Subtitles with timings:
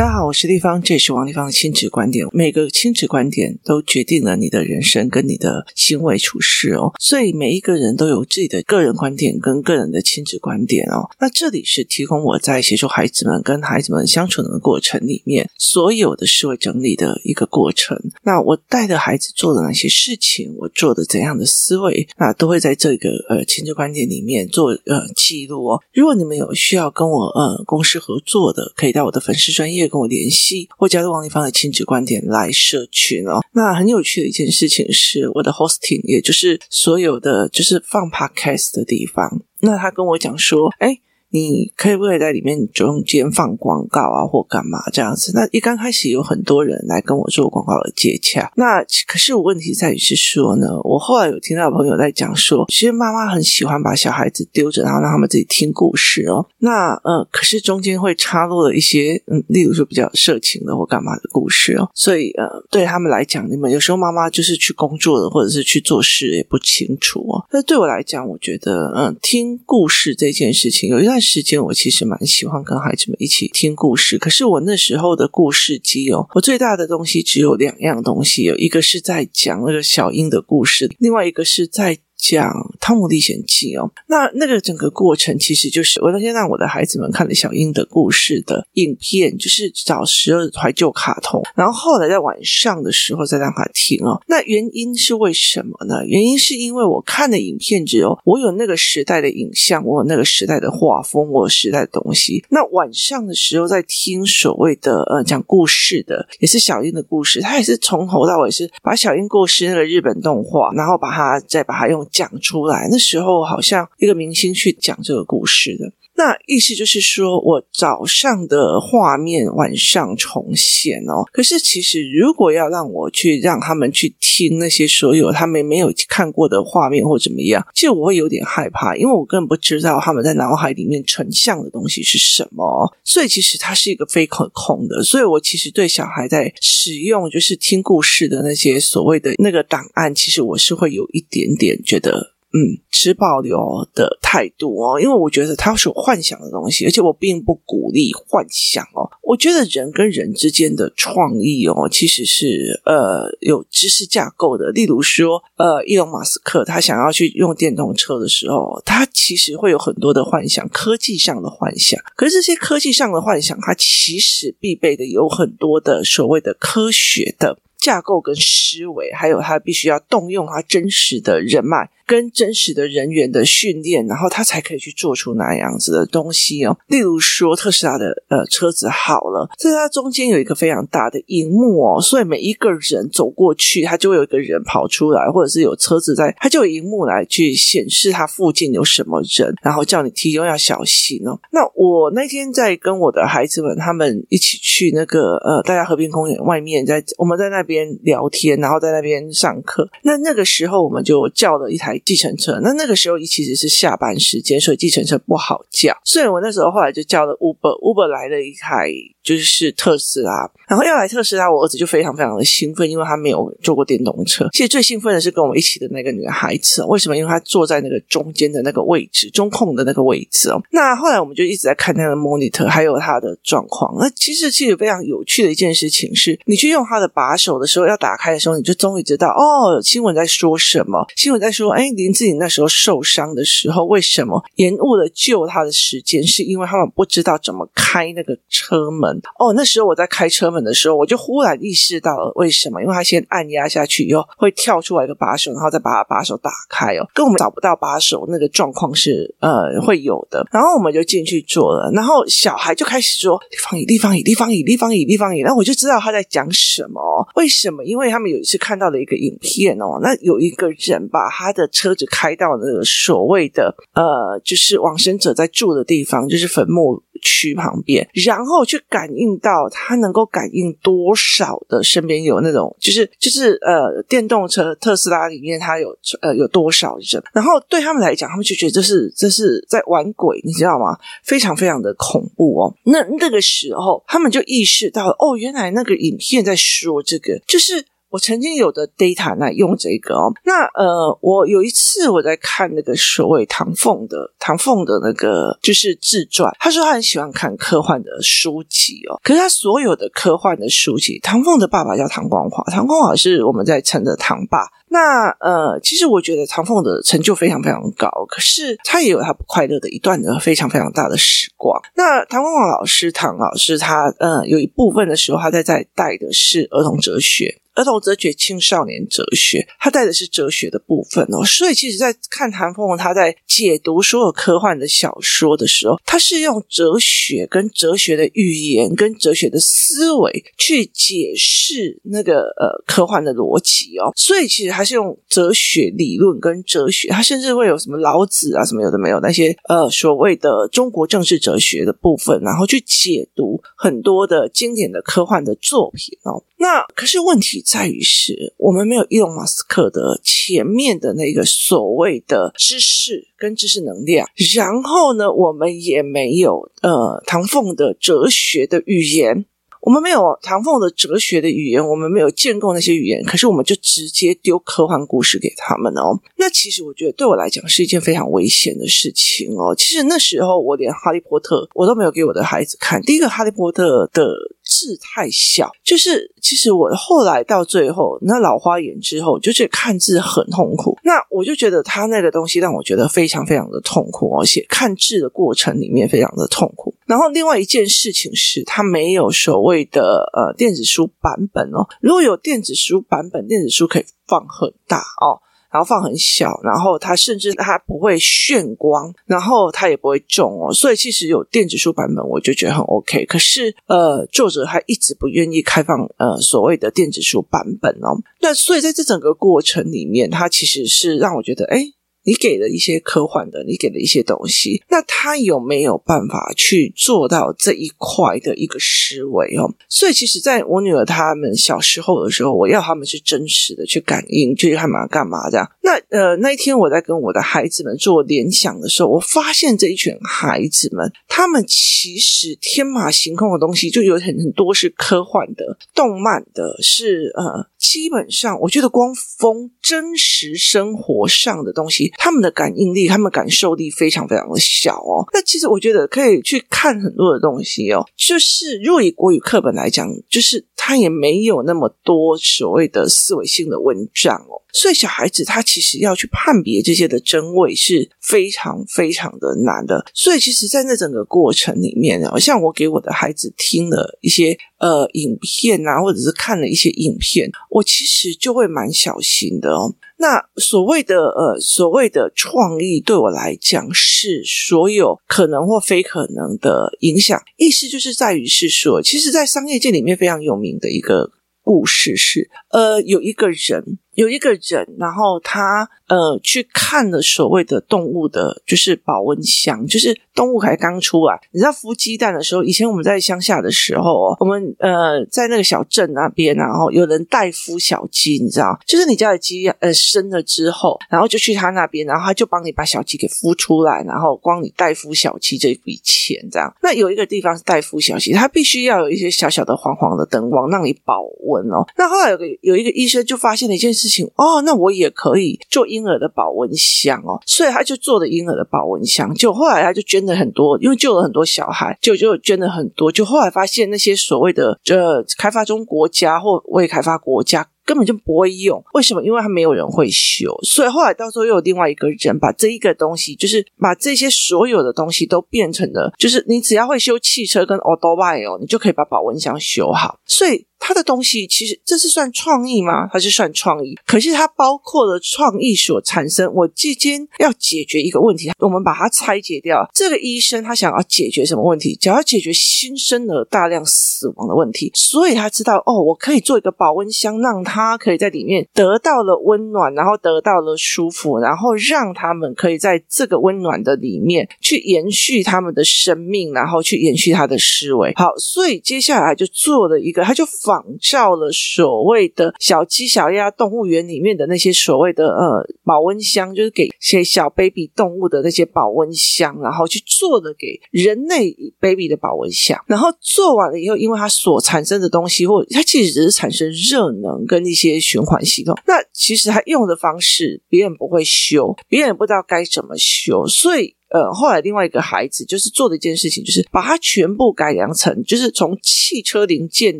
[0.00, 2.26] 大家好，我是丽芳，这也是王丽芳的亲子观点。
[2.32, 11.10] 每个亲子观点都决定了你的人生跟你的行为处事哦，所以每一个人都有自己的个人观点跟个人的亲子观点哦。
[11.20, 17.94] 那这里是提供我在协助孩子们跟孩子们相处的过程里面所有的思维整理的一个过程。
[18.22, 25.78] 那我带着孩子做的哪些事情，我做的怎样的思维，那都会在这个呃亲子观点里面做呃记录哦。
[25.92, 29.89] 如果你们有需要跟我呃公司合作的，可以到我的粉丝专业。
[29.90, 33.40] 跟我联系，或加入王立芳的亲子观点来社群哦。
[33.52, 39.42] 那很有趣的一件事情是，我的 hosting，也就是所有的就是放 podcast 的地方。
[39.60, 41.00] 那他跟我讲说，哎。
[41.30, 45.32] 你可以不可以在里面中间放广告啊，或干嘛这样子？
[45.34, 48.50] 那一刚开始有很多人来跟我做广告的接洽。
[48.56, 56.44] 那可是我问题在于是说呢，我后来有听到朋友在讲说，其实妈妈很喜欢把小孩子丢着，然后让他们自己听故事哦。
[56.58, 61.88] 那呃，可是中间会插入了一些嗯，例如说比较色情的或干嘛的故事哦。
[61.94, 67.46] 所以呃，对他们来讲，你们有时候妈妈就是去工作了，或者是去做事也不清楚哦。
[67.52, 71.19] 那对我来讲，我觉得嗯，听故事这件事情有一段。
[71.20, 81.98] 时间我其实蛮喜欢跟孩子们一起听故事，可是我那时候的故事机哦，我最大的东西只有两样东西，有一个是在讲那个小英的故事，另外一个是在。
[82.20, 94.20] 讲《汤姆历险记》哦，那那个整个过程其实就是我那天让我的孩子们看了小英的故事的影片，就是找十二怀旧卡通，然后后来在晚上的时候再让他听哦。
[94.28, 96.04] 那原因是为什么呢？
[96.06, 102.44] 原因是因为我看了影片之后，我有那个时代的影像，我有那个时代的画风，我有时代的东西。
[102.50, 112.06] 那晚上的时候在听所谓的呃讲故事的，也是小英的故事，他也是从头到尾是把小英故事那个日本动画，然后把它再把它用。
[112.10, 121.24] 讲出来，那时候好像一个明星去讲这个故事的，那意思就是说我早上的画面晚上重现哦。
[121.32, 135.02] 可是其实如果要让我去让他们去听那些所有他们没有看过的画面或怎么样，其实我会有点害怕，因为我根本不知道他们在脑海里面成像的东西是什么，所以其实它是一个非可控的。
[135.02, 142.34] 所以我其实对小孩在使用就是听故事的那些所谓的那个档案，其实我是会有一点点觉得。
[142.52, 143.56] 嗯，持保留
[143.94, 149.08] 的态度哦，因为我觉得他所幻想的东西，而且我并不鼓励幻想哦。
[149.22, 154.72] 我觉得人跟人之间的创意哦，其实是呃有知识架构的。
[154.72, 162.00] 例如说，呃，伊隆马斯克他想要去用电动车的时候，他其实会有很多的幻想，科技上的幻想。
[162.16, 171.88] 可是这些科技上的幻想，它其实必备的有很多的所谓的科学的架构跟思维，还有他必须要动用他真实的人脉。
[172.10, 176.76] 跟真实的人员的训练，然后他才可以去做出那样子的东西哦。
[176.88, 191.38] 例如说，特斯拉的呃车子好了，在它中间有一个非常大的荧幕哦，所以每一个人走过去，他就会有一个人跑出来，或者是有车子在，他就有荧幕来去显示他附近有什么人，然后叫你提醒要小心哦。
[191.52, 199.88] 那我那天在跟我的孩子们他们一起去那个呃大家和平公园外面，在我们在那边聊天，然后在那边上课。
[200.02, 201.99] 那那个时候我们就叫了一台。
[202.04, 208.90] 计程车，那那个时候其实是下班时间，所以计程车不好叫，所以我那时候后来就叫了 Uber，Uber 来了一台
[209.22, 214.48] 就是特斯拉，然后要来特斯拉，我儿子就非常非常的兴奋，因为他没有坐过电动车。
[214.52, 217.16] 其实最兴奋的是跟我们一起的那个女孩子，为什么？
[217.16, 220.60] 因为她坐在那个中间的那个位置，中控的那个位置哦。
[220.72, 223.94] 那后来我们就一直在看她的 monitor，还有她的状况。
[223.98, 231.04] 那其实其实非常有趣的一件事情是，你去用她的把手的时候，要打开的时候，你就终于知道哦，新闻在说什么？
[231.14, 231.90] 新闻在说，哎。
[232.00, 236.22] 林志颖那时候受伤的时候，为什么延误了救他的时间？
[236.26, 239.09] 是因为他们不知道怎么开那个车门。
[239.38, 242.80] 哦，那时候我在开车门的时候，我就忽然意识到了为什么？
[242.82, 247.06] 因为他先按压下去以后，会跳出来一个把手，然后再把把手打开哦。
[247.14, 250.46] 跟我们找不到把手那个状况是呃会有的。
[250.52, 255.40] 然后我们就进去做了，然后小孩就开始说立方体、立方体、立方体、立方体、立方体。
[255.40, 257.00] 然后我就知道他在讲什么。
[257.36, 257.84] 为什么？
[257.84, 280.96] 因为他们有一次看到了一个影片哦，那有一个人把他的车子开到那个所谓的呃，就是往生者在住的地方，就是坟墓区旁边，然后去感应到他能够感应多少的身边有那种，就是就是呃，电动车特斯拉里面它有呃有多少人，然后对他们来讲，他们就觉得这是这是在玩鬼，你知道吗？
[281.22, 282.74] 非常非常的恐怖哦。
[282.84, 287.84] 那那个时候，他们就意识到哦，原来那个影片在说这个，就是。
[288.10, 290.32] 我曾经有的 data 来用这个哦。
[290.44, 299.18] 那呃，我有一次我在看那个所谓唐凤的唐凤的那个就是自传，他说他很喜欢看科幻的书籍哦。
[299.22, 304.68] 可是他所有的科幻的书籍，唐凤的爸爸叫唐光华，唐光华是我们在称的唐爸。
[304.92, 311.80] 那呃，其实我觉得唐凤的成就非常非常高，可是他也有他不快乐的一段的非常非常大的时光。
[311.94, 317.56] 那唐光华老师，唐老师他呃有一部分的时候，他在在带的是儿童哲学。
[317.80, 321.42] 儿童哲学、青少年哲学，他带的是哲学的部分哦。
[321.44, 334.12] 所以，其实，在看谭凤他在解读所有科幻的小说的时候，他是用哲学跟哲学的语言跟哲学的思维去解释那个呃科幻的逻辑哦。
[334.14, 346.42] 所以，其实还是用哲学理论跟哲学，他甚至会有什么老子啊什么有的没有那些呃所谓的中国政治哲学的部分，然后去解读很多的经典的科幻的作品哦。
[346.60, 359.46] 那可是问题在于是我们没有伊隆马斯克的前面的那个所谓的知识跟知识能量，然后呢，我们也没有呃唐凤的哲学的语言。
[359.90, 366.16] 我们没有唐凤的哲学的语言，我们没有见过那些语言，可是我们就直接丢科幻故事给他们哦。
[366.36, 369.74] 那其实我觉得对我来讲是一件非常危险的事情哦。
[369.74, 373.02] 其实那时候我连哈利波特我都没有给我的孩子看。
[373.02, 374.32] 第一个哈利波特的
[374.62, 380.96] 字太小，就是其实我后来到最后那老花眼之后，就觉得看字很痛苦。
[381.02, 386.94] 那我就觉得他那个东西让我觉得非常非常的痛苦，而且看字的过程里面非常的痛苦。
[387.06, 391.86] 然后另外一件事情是，他没有所谓的呃电子书版本哦。
[392.00, 395.40] 如果有电子书版本，电子书可以放很大哦，
[395.72, 400.72] 然后放很小，然后它甚至它不会眩光，然后它也不会重哦。
[400.72, 403.24] 所以其实有电子书版本，我就觉得很 OK。
[403.26, 408.20] 可是呃，作者他一直不愿意开放呃所谓的电子书版本哦。
[408.40, 411.92] 那所以在这整个过程里面，它其实是让我觉得哎。
[412.30, 419.74] 你给了一些科幻的，你给了一些东西，那他有没有办法去做到这一块的一个思维哦？
[419.88, 425.68] 所以，其实在我女儿他们小时候的时候，我要他们是真实的去感应，去干嘛干嘛这样。
[425.82, 442.12] 那呃，那一天我在跟我的孩子们做联想的时候，我发现这一群孩子们，他们其实天马行空的东西就有很很多是科幻的、动漫的，是呃，基本上我觉得光风真实生活上的东西。
[442.22, 445.24] 他们的感应力、他们感受力非常非常的小哦。
[445.32, 448.04] 那其实我觉得可以去看很多的东西哦。
[448.14, 454.59] 就是若以国语课本来讲，就是它也没有那么多所谓的思维性的文章哦。
[454.72, 460.04] 所以小孩子他其实要去判别这些的真伪是非常非常的难的。
[460.14, 469.94] 所以其实，在那整个过程里面哦，像我给我的孩子听了一些呃影片啊，或者是看了一些影片，我其实就会蛮小心的哦。
[470.18, 477.40] 那所谓的呃所谓的创意，对我来讲是所有可能或非可能的影响。
[477.56, 481.30] 意思就是在于是说，其实，在商业界里面非常有名的一个
[481.62, 483.98] 故事是，呃，有一个人。
[484.20, 491.40] 有一个人，然后他呃去看了所谓的动物的，就是保温箱，就是动物还刚出来。
[491.52, 506.70] 你知道孵鸡蛋的时候，以前我们在乡下的时候，我们呃在那个小镇那边，然后有人代孵小鸡，你知道，就是你家的鸡呃生了之后，然后就去他那边，然后他就帮你把小鸡给孵出来，然后光你代孵小鸡这笔钱这样。
[506.82, 511.86] 那有一个地方是代孵小鸡，他必须要有一些小小的黄黄的灯光让你保温哦。
[511.96, 514.26] 那后来有个有一个医生就发现了一件事情。
[514.34, 519.32] 哦，那我也可以做婴儿的保温箱哦，所以他就做了婴儿的保温箱。
[519.34, 523.12] 就后来他就捐了很多，因为救了很多小孩，就就捐了很多。
[523.12, 527.68] 就后来发现那些所谓的呃开发中国家或未开发国家。
[527.82, 529.24] 根本就不会用，为什么？
[529.24, 540.20] 因为他没有人会修，所以后来到时候又有另外一个人把这一个东西，就是把这些所有的东西都变成了，就是你只要会修汽车跟 automobile 你就可以把保温箱修好。
[540.24, 543.06] 所以他的东西其实这是算创意吗？
[543.12, 546.52] 它是算创意，可是它包括了创意所产生。
[546.52, 549.88] 我今天要解决一个问题，我们把它拆解掉。
[549.94, 551.96] 这个医生他想要解决什么问题？
[552.00, 557.96] 想要解决新生儿大量死亡的问题，所以他知道哦，我可以做一个保温箱，让他。
[558.00, 568.10] 可以在里面得到了温暖，然后得到了舒服，然后让他们可以在这个温暖的里面去延续他们的生命，然后去延续他的思维。
[568.16, 582.80] 好，所以接下来就做了一个，他就仿照了所谓的小鸡、小鸭动物园里面的那些所谓的呃保温箱，就是给些小 baby 动物的那些保温箱，然后去做的给人类 baby 的保温箱。
[582.86, 588.76] 然后做完了以后，因为它所产生的东西，或它其实只是产生热能跟一些循环系统。
[588.86, 593.96] 那其实它用的方式，别人不会修，别人也不知道该怎么修，所以。
[594.10, 599.98] 呃，后来另外一个孩子就是做的一件事情，就是把它全部改良成，就是从汽车零件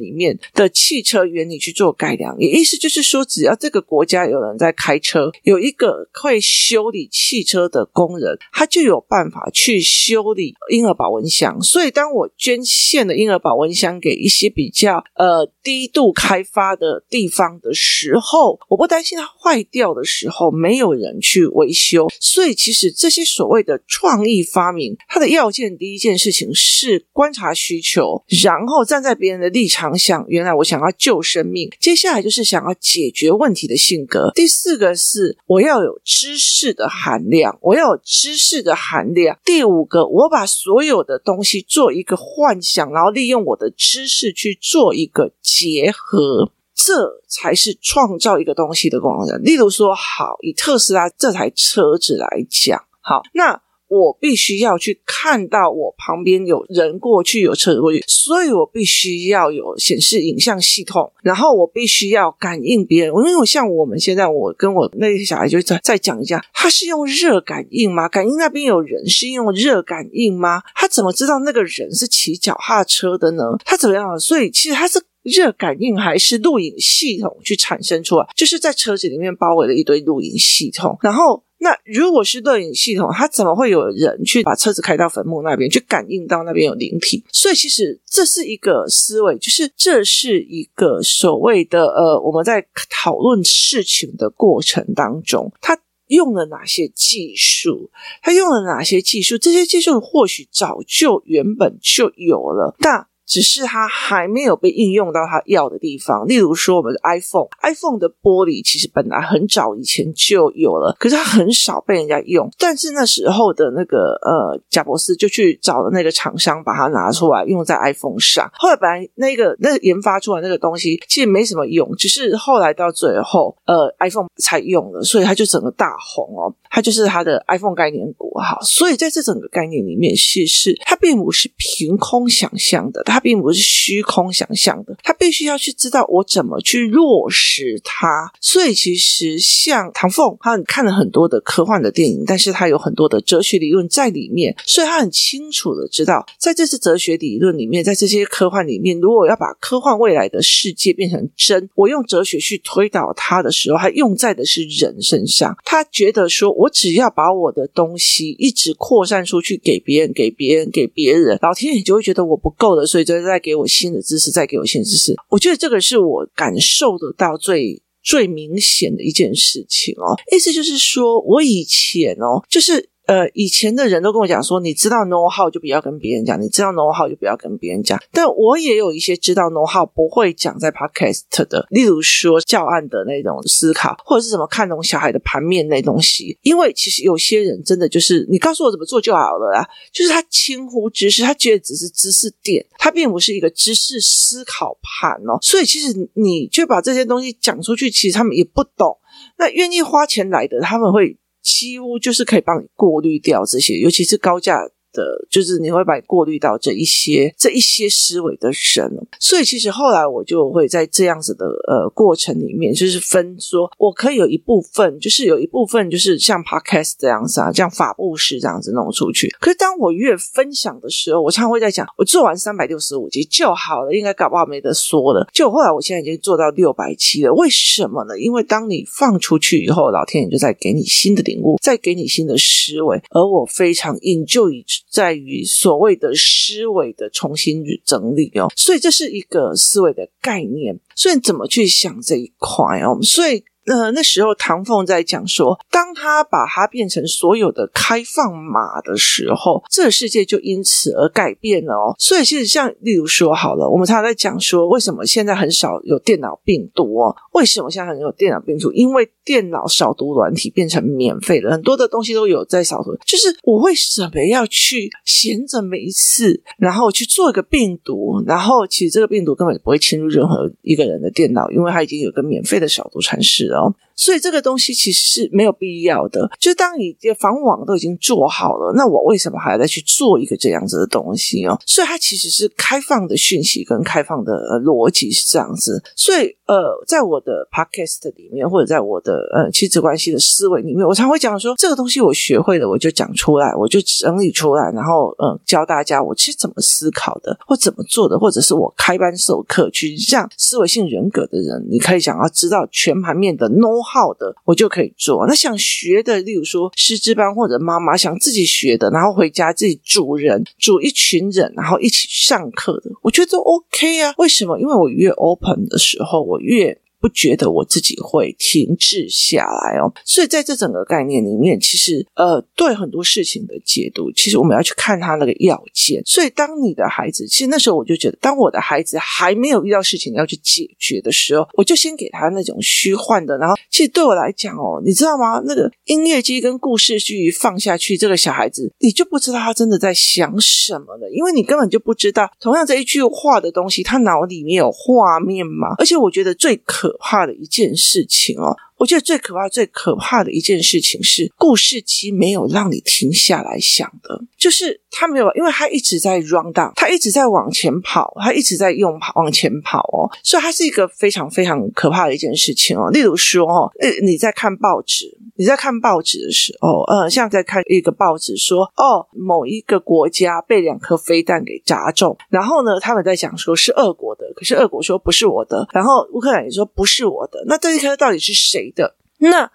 [0.01, 2.37] 里面的汽车原理去做改良。
[2.39, 11.63] 也意思就是说，只要这个国家有人在开车，有一个会修理汽车的工人，他就有办法去修理婴儿保温箱。
[11.63, 22.09] 所以，当我捐献了婴儿保温箱给一些比较呃低度开发的地方的时候，我不担心它坏掉的时候没有人去维修。
[22.19, 23.81] 所以，其实这些所谓的。
[24.01, 31.69] 创意发明，它的要件第一件事情是观察需求，然后站在别人的立场想，原来我想要救生命。
[31.79, 34.33] 接下来就是想要解决问题的性格。
[34.35, 39.39] 第四个是我要有知识的含量，我要有知识的含量。
[39.45, 49.43] 第五个，我把所有的东西做一个幻想，然后利用我的知识去做一个结合，这才是创造一个东西的功能。
[49.45, 53.61] 例如说，好，以特斯拉这台车子来讲，好，那。
[53.91, 63.13] 我必须要去看到我旁边有人过去，有车过去，所以我必须要有显示影像系统，然后我必须要感应别人。
[63.13, 68.09] 因为我像我们现在，我跟我那些小孩就再再讲一下，他是用热感应吗？
[68.09, 70.63] 感应那边有人是用热感应吗？
[70.77, 73.43] 他怎么知道那个人是骑脚踏车的呢？
[73.65, 74.17] 他怎么样？
[74.21, 78.29] 所以其实他是热感应还是录影系统去产生出来？
[78.37, 81.43] 就是在车子里面包围了一堆录影系统，然后。
[81.63, 87.23] 那如果是录影系统，它怎么会有人去把车子开到坟墓那边去感应到那边有灵体？
[87.31, 97.91] 所以其实这是一个思维，就是这是一个所谓的呃，我们在讨论事情的过程当中，它用了哪些技术？
[98.23, 99.37] 他用了哪些技术？
[99.37, 103.10] 这些技术或许早就原本就有了，但。
[103.31, 112.51] 只是它还没有被应用到它要的地方，例如说我们的 iPhone，iPhone 的玻璃其实本来很早以前就有了，可是它很少被人家用。
[112.59, 118.51] 但是那时候的那个呃贾伯斯就去找了那个厂商，把它拿出来用在 iPhone 上。
[118.55, 126.53] 后来本来那个那研发出来那个东西其实没什么用，只是后来到最后呃 iPhone 才用了，所以它就整个大红哦。
[126.69, 128.59] 它就是它的 iPhone 概念股哈。
[128.63, 133.20] 所以在这整个概念里面，其实它并不是凭空想象的，它。
[133.21, 138.33] 并不是虚空想象的，他必须要去知道我怎么去落实它。
[138.41, 155.57] 所以，其实像唐凤，他看了很多的科幻的电影，但是他有很多的哲学理论在里面，所以他很清楚的知道，在这次哲学理论里面，在这些科幻里面，如果要把科幻未来的世界变成真，我用哲学去推导它的时候，他用在的是人身上。
[155.65, 163.00] 他觉得说，我只要把我的东西一直扩散出去，给别人，给别人，给别人，老天爷就会觉得我不够了，所以。
[163.05, 165.15] 在给我新的知识，再给我新的知识。
[165.29, 170.15] 我觉得这个是我感受得到最最明显的一件事情哦。
[170.33, 172.91] 意思就是说，我以前哦，就是。
[173.11, 178.01] 呃，以前的人都跟我讲说，你知道 know how 就不要跟别人讲，你知道 know how 就不要跟别人讲。
[178.13, 186.39] 但我也有一些知道 know how 不会讲在 podcast 的，例如说教案的那种思考，或者是怎么看懂小孩的盘面那东西。
[186.43, 195.37] 因为其实有些人真的就是你告诉我怎么做就好了啊，就是他轻忽知识，他觉得只是知识点，他并不是一个知识思考盘哦。
[195.43, 198.97] 所以其实你就把这些东西讲出去，其实他们也不懂。
[199.37, 201.17] 那愿意花钱来的，他们会。
[201.43, 204.59] 几乎就是可以帮你过滤掉这些，尤其是高价。
[204.93, 219.29] 的，就是你会把你过滤到这一些这一些思维的人，所以其实后来我就会在这样子的呃过程里面，就是分说，我可以有一部分，就是有一部分就是像 podcast 这样子啊，像法布施这样子弄出去。
[219.41, 225.27] 可是当我越分享的时候，我常常会在讲，我做完三百六十五集就好了，应该搞不好没得说了。
[225.33, 228.19] 就后来我现在已经做到六百期了，为什么呢？
[228.19, 234.51] 因为当你放出去以后，老天爷就在给你新的领悟，再给你新的思维，而我非常 enjoy。
[234.89, 240.79] 在于所谓的思维的重新整理哦，所以这是一个思维的概念。
[240.95, 242.99] 所以怎么去想这一块哦？
[243.03, 251.95] 所以呃，那时候唐凤在讲说，当他把它变成所有的开放码的时候，这个世界就因此而改变了哦。
[251.99, 257.15] 所以其实像例如说好了，我们常常在讲说，为什么现在很少有电脑病毒哦？
[257.33, 258.73] 为什么现在很有电脑病毒？
[258.73, 262.97] 因为电脑扫毒软体变成免费的，很多的东西都有在扫毒。
[263.07, 268.21] 就是我为什么要去闲着没事，然后去做一个病毒？
[268.27, 273.73] 然后其实这个病毒根本不会侵入任何一个人的电脑，因为它已经有个免费的扫毒程式哦。
[274.01, 276.31] 所以这个东西其实是没有必要的。
[276.41, 281.61] 就当你的防网都已经做好了，那我为什么还要再去做一个这样子的东西哦？
[281.67, 284.33] 所以它其实是开放的讯息跟开放的
[284.65, 285.83] 逻辑是这样子。
[285.95, 303.90] 所以呃，在我的 podcast 里面，或者在我的呃亲子关系的思维里面，我常会讲说，这个东西我学会了，我就讲出来，我就整理出来，然后嗯、呃，教大家我其实怎么思考的，或怎么做的，或者是我开班授课去让思维性人格的人，你可以想要知道全盘面的 know。
[303.93, 305.27] 好的，我就可以做。
[305.27, 314.15] 那想学的，例如说师资班或者妈妈想自己学的，然后回家自己组人，组一群人，然后一起上课的，我觉得都 OK 啊。
[314.19, 314.59] 为什么？
[314.61, 316.79] 因为我越 open 的时候，我越。
[317.01, 326.03] 不觉得我自己会停滞下来哦，所以在这整个概念里面，其实呃，对很多事情的解读，其实我们要去看他那个要件。
[326.05, 333.39] 所以，当你的孩子，其实那时候我就觉得，当我的孩子还没有遇到事情要去解决的时候，我就先给他那种虚幻的。
[333.39, 335.41] 然后，其实对我来讲哦，你知道吗？
[335.47, 345.75] 那个音乐机跟故事剧放下去，这个小孩子你就不知道他真的在想什么了，因为你根本就不知道，同样这一句话的东西，他脑里面有画面吗？
[345.79, 348.57] 而且，我觉得最可可怕的一件事情哦。
[348.77, 362.89] 我觉得最可怕、最可怕的一件事情是，故事机没有让你停下来想的，就是他没有，因为他一直在 run down，他一直在往前跑，他一直在用跑往前跑哦，所以它是一个非常非常可怕的一件事情哦。
[362.91, 378.97] 例如说哦，呃，你在看报纸，你在看报纸的时候，呃，像在看一个报纸说，哦，某一个国家被两颗飞弹给砸中，然后呢，他们在讲说是俄国的，可是俄国说不是我的，然后乌克兰也说不是我的，那这一颗到底是谁的？
[379.17, 379.51] 那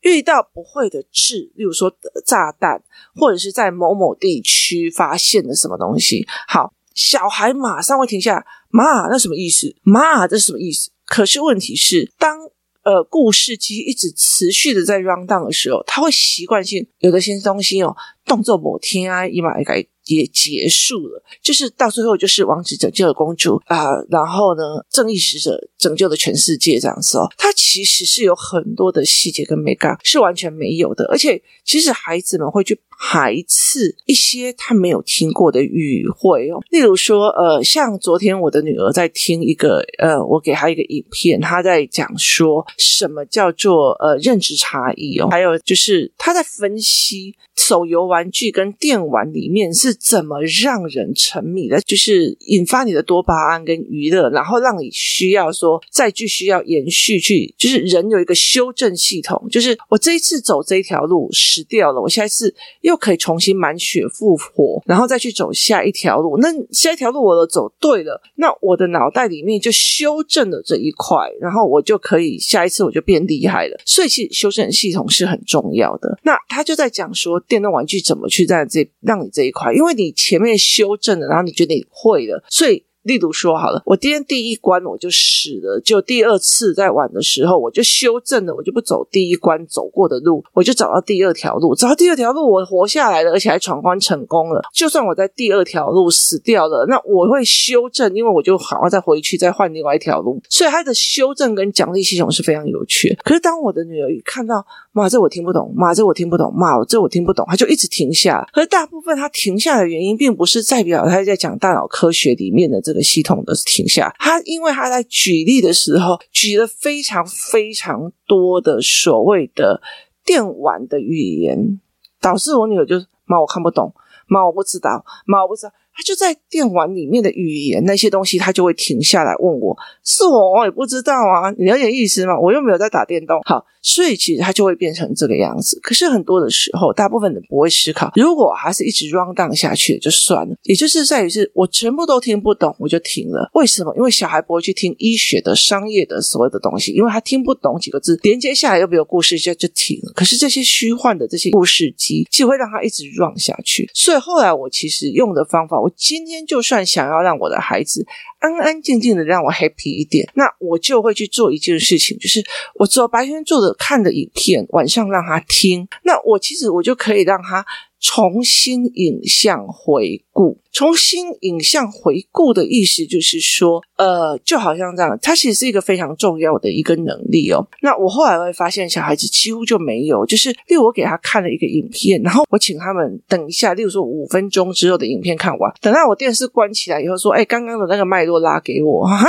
[0.00, 2.82] 遇到不会的事，例如说炸弹，
[3.14, 9.76] 或者是在某某地区发现了什么东西，好，小孩马上会停下来，妈，那什么意思？
[9.82, 10.90] 妈，这是什么意思？
[11.04, 12.38] 可是问题是，当
[12.86, 19.86] 呃故事其实一直持续的在 run down 的时候，他会习惯性有的些东西哦，动作某天啊，一码一改。
[20.06, 27.26] 也结束了，就是到最后就是王子拯救了公主啊、然后呢，正义使者拯救了全世界这样子哦。
[27.36, 36.62] 它其实是有很多的细节跟美感是完全没有的，而且其实孩子们会去排斥一些他没有听过的语汇哦。
[36.70, 49.94] 例如说，呃，像昨天我的女儿在听一个呃，我给她一个影片，她在讲说什么叫做呃认知差异哦，还有就是她在分析手游玩玩具跟电玩里面是。
[50.06, 51.80] 怎么让人沉迷的？
[51.80, 66.38] 就是引发你的多巴胺跟娱乐，然后让你需要说再继续要延续去，就是人有一个修正系统，就是我这一次走这一条路死掉了，我下一次又可以重新满血复活，然后再去走下一条路。
[66.38, 73.76] 那下一条路我都走对了，那我的脑袋里面就修正了这一块，然后我就可以下一次我就变厉害了。
[73.84, 76.16] 所以其实修正系统是很重要的。
[76.22, 79.96] 那他就在讲说电动玩具怎么去在这让你这一块，因为。
[79.96, 82.84] 你前面修正了，然后你觉得你会了，所以。
[83.06, 94.60] 例如说好了，我今天第一关我就死了，就第二次在玩的时候，我就修正了，我就不走第一关走过的路，我就找到第二条路，找到第二条路，我活下来了，而且还闯关成功了。
[94.74, 100.42] 就算我在第二条路死掉了，那我会修正，因为我就好好再回去再换另外一条路。
[100.50, 103.16] 所以它的修正跟奖励系统是非常有趣。
[103.22, 108.46] 可是当我的女儿一看到，妈，这我听不懂，妈，这我听不懂，妈，这我听不懂，他就一直停下。
[108.52, 113.02] 可是大部分他停下的原因，并不是代表他在讲大脑科学里面的这个。
[113.06, 119.80] 系统的停下，他因为他在举例的时候举了非常非常多的所谓的
[120.24, 121.80] 电玩的语言，
[122.20, 123.94] 导致我女儿就妈我看不懂，
[124.26, 132.38] 妈我不知道，妈我不知道，他就在电玩里面的语言那些东西，他就会停下来问我，是我我也不知道啊，你了解意思吗？
[132.38, 133.64] 我又没有在打电动，好。
[133.82, 135.78] 所以其实他就会变成这个样子。
[135.80, 140.56] 可是很多的时候，大部分人不会思考，如果还是一直 run down 下去就算了。
[140.64, 143.48] 也就是在于是我全部都听不懂，我就停了。
[143.54, 143.94] 为什么？
[143.96, 150.12] 因为小孩不会去听医学的、商业的所有的东西，因为他听不懂几个字，连接下来又没有故事，就就停了。
[150.16, 153.88] 可是这些虚幻的这些故事机，就会让他一直 run 下去。
[153.94, 158.04] 所以后来我其实用的方法，我今天就算想要让我的孩子
[158.40, 162.44] 安安静静的让我 happy 一点，那我就会去做一件事情，就是
[162.74, 165.86] 我做白天做的看的影片，晚上让他听。
[166.02, 167.64] 那我其实我就可以让他。
[168.08, 177.66] 重新影像回顾，重新影像回顾的意思就是说，呃，就好像这样，它其实是一个非常重要的一个能力哦。
[177.82, 189.26] 那我后来会发现，小孩子几乎就没有，就是例如我给他看了一个影片，然后我请他们等一下，例如说五分钟之后的影片看完，等到我电视关起来以后，说，哎，刚刚的那个脉络拉给我，哈，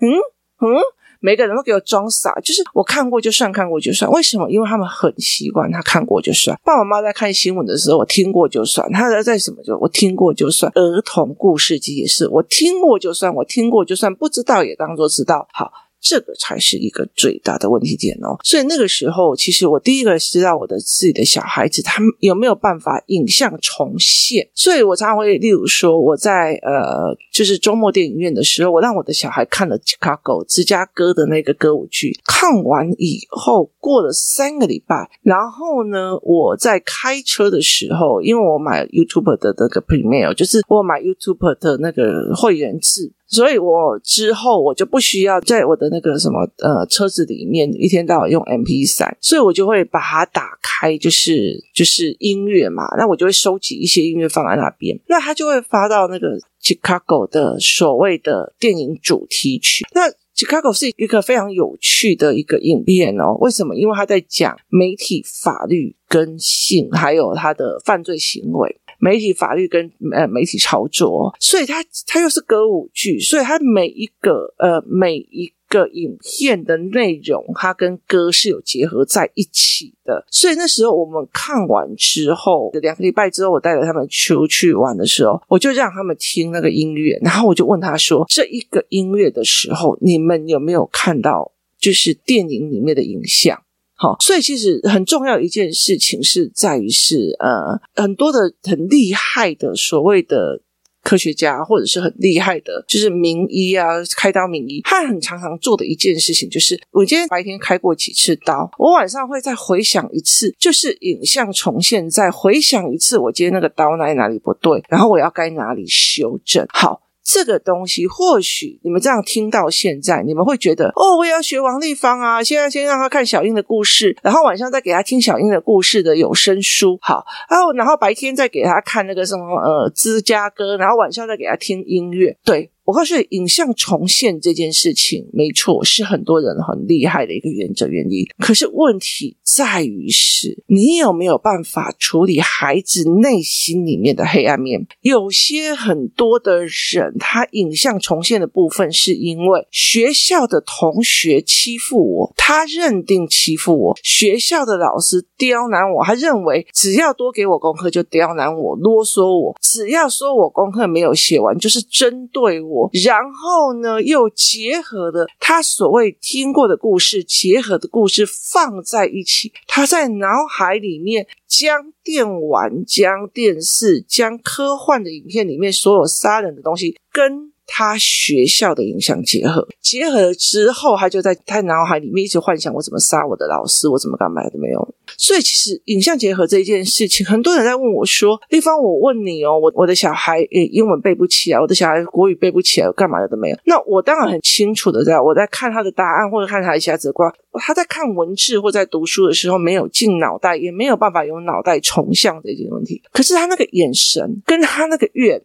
[0.00, 0.80] 嗯嗯。
[1.26, 4.08] 每个人都给我装傻，就是我看过就算，看过就算。
[4.12, 4.48] 为什么？
[4.48, 6.56] 因为他们很习惯他看过就算。
[6.62, 8.88] 爸爸妈妈在看新闻的时候，我听过就算。
[8.92, 10.70] 他在在什么就我听过就算。
[10.76, 15.48] 儿童故事集也是，我听过就算，我听过就算，不知道也当做知道。
[15.52, 15.72] 好。
[16.00, 43.12] 这个才是一个最大的问题点哦，所以那个时候，其实我第一个知道我的自己的小孩子他们有没有办法影像重现，所以我常常会，例如说我在呃，就是周末电影院的时候，我让我的小孩看了 Chicago 芝加哥的那个歌舞剧，看完以后过了三个礼拜，然后呢，我在开车的时候，因为我买 YouTube 的那个 Premiere，就是我买 YouTube 的那个会员制。
[43.28, 59.84] 所以我之后我就不需要在我的那个什么呃车子里面一天到晚用 MP3，所以我就会把它打开，就是就是音乐嘛，那我就会收集一些音乐放在那边，那它就会发到那个 Chicago 的所谓的电影主题曲。
[59.92, 63.74] 那 Chicago 是一个非常有趣的一个影片哦，为什么？
[63.74, 68.78] 因为他在讲媒体、法律跟性，还有他的犯罪行为。
[68.98, 80.24] 媒体法律跟呃媒体操作，所以它它又是歌舞剧，所以它每一个呃每一个影片的内容，它跟歌是有结合在一起的。
[80.30, 93.60] 所以那时候我们看完之后，两个礼拜之后，我带着他们出去玩的时候，我就让他们听那个音乐，然后我就问他说：“这一个音乐的时候，你们有没有看到就是电影里面的影像？”
[93.98, 100.60] 好，所以其实很重要一件事情是在于是呃，很多的很厉害的所谓的
[101.02, 116.66] 科学家，或者是很厉害的，就是名医啊，开刀名医，他很常常做的一件事情就是，我今天白天开过几次刀，我晚上会再回想一次，就是影像重现，再回想一次我今天那个刀哪里哪里不对，然后我要该哪里修正。
[116.68, 117.05] 好。
[117.26, 122.40] 这个东西，或许你们这样听到现在，你们会觉得哦，我也要学王立芳啊！
[122.40, 132.70] 现在先让他看小英的故事，然后晚上再给他听小英的故事的有声书，好，然后然后白天再给他看那个什么呃芝加哥，然后晚上再给他听音乐，对。
[132.86, 138.24] 我告诉你，影像重现这件事情，没错，是很多人很厉害的一个原则原因。
[138.38, 144.86] 可是问题在于是，你有没有办法处理孩子内心里面的黑暗面？
[145.00, 162.75] 有些很多的人，他影像重现的部分，是因为学校的同学欺负我，他认定欺负我；学校的老师刁难我，他认为只要多给我功课就刁难我、啰嗦我，只要说我功课没有写完就是针对我。
[163.04, 177.52] 然后呢，又结合了他所谓听过的故事，结合的故事放在一起，他在脑海里面将电玩、将电视、将科幻的影片里面所有杀人的东西跟。
[177.66, 184.94] 他学校的影响结合，结合了之后，他就在他脑海里面一直幻想：我怎么杀我的老师，我怎么干嘛都没有。
[185.18, 203.02] 所以，其实影像结合这一件事情，很多人在问我说：“丽芳，我问你哦，我我的小孩英文背不起来，我的小孩国语背不起来，我干嘛的都没有。”那我当然很清楚的在，我在看他的答案或者看他一下子光，他在看文字或在读书的时候没有进脑袋，也没有办法用脑袋重像这件问题。
[203.12, 205.42] 可是他那个眼神跟他那个愿。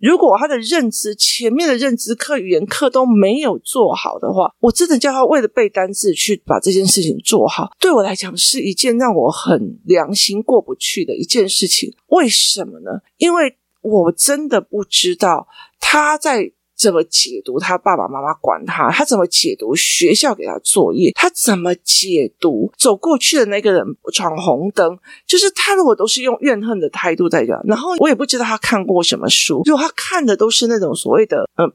[0.00, 11.92] 如果他的认知前面的认知课、语言课都没有做好的话，我真的叫他为了背单词去把这件事情做好，对我来讲是一件让我很良心过不去的一件事情。
[12.08, 13.00] 为什么呢？
[13.18, 15.46] 因为我真的不知道
[15.78, 31.70] 他在怎么解读他爸爸妈妈管他，他怎么解读学校给他作业，他怎么解读走过去的那个人闯红灯，就是他如果都是用怨恨的态度在讲，然后我也不知道他看过什么书，如果他看的都是那种所谓的呃，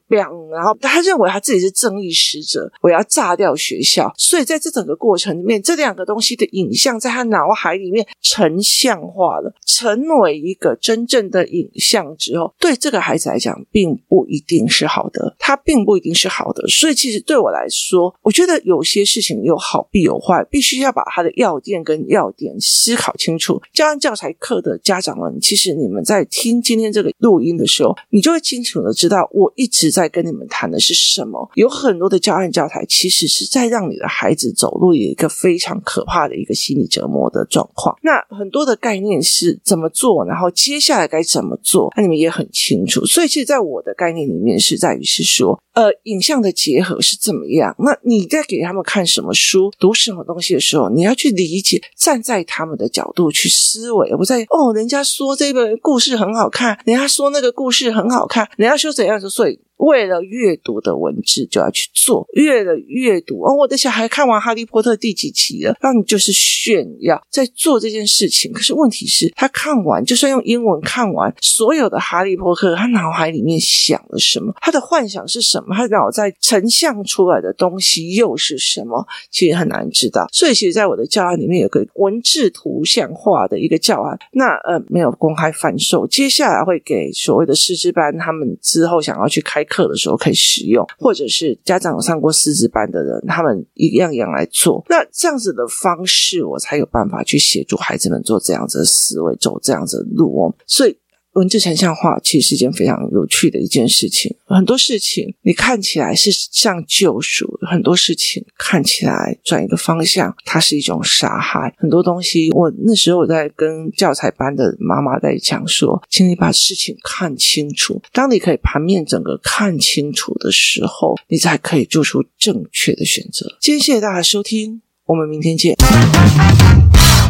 [0.51, 23.61] 然后他认为他自己是正义使者，我要炸掉学校，所以在这整个过程里面，这两个东西的影像在他脑海里面成像化了，成为一个真正的影像之后，对这个孩子来讲，并不一定是好好的，它并不一定是好的，所以其实对我来说，我觉得有些事情有好必有坏，必须要把它的要点跟要点思考清楚。
[23.73, 31.51] 教案教材课的家长们，其实你们在听今天这个录音的时候，你就会清楚的知道，我一直在跟你们谈的是什么。
[31.55, 37.93] 有很多的教案教材，其实是在让你的孩子走路有一个非常可怕的一个心理折磨的状况。
[38.01, 43.05] 那很多的概念是怎么做，然后接下来该怎么做，那你们也很清楚。
[43.05, 47.75] 所以，其实，在我的概念里面，是于是说，呃，影像的结合是怎么样？
[47.79, 59.59] 那你在给他们看什么书、读什么东西的时候，你要去理解，站在他们的角度去思维，而不在哦，人家说这个故事很好看，人家说那个故事很好看，人家说怎样说，所以。
[59.77, 68.53] 为了阅读的文字就要去做，为了阅读哦，我的小孩看完《哈利波特》第几集了，让你就是炫耀在做这件事情。
[68.53, 74.53] 可是问题是，他看完就算用英文看完所有的《哈利波特》，他脑海里面想了什么？
[74.61, 75.64] 他的幻想是什么？
[75.73, 79.05] 他脑在成像出来的东西又是什么？
[79.29, 80.25] 其实很难知道。
[80.31, 86.07] 所以，其实在我的教案里面有个文字图像化的一个教案，那呃没有公开贩售。
[86.07, 89.63] 接下来会给所谓的师资班，他们之后想要去开。
[89.65, 94.85] 课的时候可以使用，或者是家长有上过师资班的人，他们一样一样来做。
[94.87, 100.55] 那这样子的方式，我才有办法去协助孩子们做这样子的思维，走这样子的路哦。
[100.67, 100.95] 所以。
[101.35, 104.35] 文字成像化其实是一件非常有趣的一件事情。
[104.45, 111.73] 很多事情你看起来是像救赎，很多事情看起来转一个方向，它是一种杀害。
[111.77, 118.01] 很多东西，我那时候我在跟教材班的妈妈在讲说，请你把事情看清楚。
[118.13, 123.57] 当你可以盘面整个看清楚的时候，你才可以做出正确的选择。
[123.59, 125.75] 今天谢谢大家收听，我们明天见。